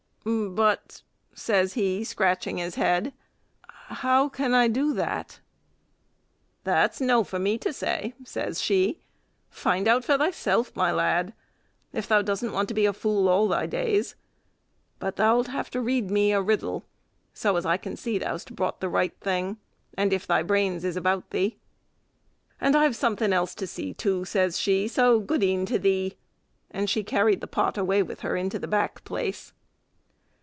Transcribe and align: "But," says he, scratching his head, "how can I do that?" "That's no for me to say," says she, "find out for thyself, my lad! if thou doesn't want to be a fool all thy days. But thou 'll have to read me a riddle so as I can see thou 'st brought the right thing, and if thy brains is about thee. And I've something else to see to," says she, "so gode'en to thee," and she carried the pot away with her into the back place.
"But," 0.23 1.01
says 1.33 1.73
he, 1.73 2.03
scratching 2.03 2.59
his 2.59 2.75
head, 2.75 3.11
"how 3.71 4.29
can 4.29 4.53
I 4.53 4.67
do 4.67 4.93
that?" 4.93 5.39
"That's 6.63 7.01
no 7.01 7.23
for 7.23 7.39
me 7.39 7.57
to 7.57 7.73
say," 7.73 8.13
says 8.23 8.61
she, 8.61 8.99
"find 9.49 9.87
out 9.87 10.05
for 10.05 10.19
thyself, 10.19 10.75
my 10.75 10.91
lad! 10.91 11.33
if 11.91 12.07
thou 12.07 12.21
doesn't 12.21 12.51
want 12.51 12.67
to 12.67 12.75
be 12.75 12.85
a 12.85 12.93
fool 12.93 13.27
all 13.27 13.47
thy 13.47 13.65
days. 13.65 14.13
But 14.99 15.15
thou 15.15 15.37
'll 15.37 15.45
have 15.45 15.71
to 15.71 15.81
read 15.81 16.11
me 16.11 16.33
a 16.33 16.39
riddle 16.41 16.85
so 17.33 17.55
as 17.57 17.65
I 17.65 17.77
can 17.77 17.97
see 17.97 18.19
thou 18.19 18.37
'st 18.37 18.55
brought 18.55 18.79
the 18.79 18.89
right 18.89 19.17
thing, 19.21 19.57
and 19.97 20.13
if 20.13 20.27
thy 20.27 20.43
brains 20.43 20.83
is 20.85 20.95
about 20.97 21.31
thee. 21.31 21.57
And 22.59 22.75
I've 22.75 22.95
something 22.95 23.33
else 23.33 23.55
to 23.55 23.65
see 23.65 23.95
to," 23.95 24.23
says 24.25 24.59
she, 24.59 24.87
"so 24.87 25.19
gode'en 25.19 25.65
to 25.65 25.79
thee," 25.79 26.15
and 26.69 26.91
she 26.91 27.03
carried 27.03 27.41
the 27.41 27.47
pot 27.47 27.75
away 27.75 28.03
with 28.03 28.19
her 28.19 28.35
into 28.35 28.59
the 28.59 28.67
back 28.67 29.03
place. 29.03 29.53